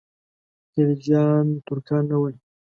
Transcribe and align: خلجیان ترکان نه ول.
خلجیان 0.71 1.45
ترکان 1.65 2.03
نه 2.11 2.17
ول. 2.21 2.35